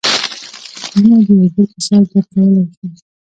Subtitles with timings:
[0.89, 2.87] زړونه د یو بل احساس درک کولی شي.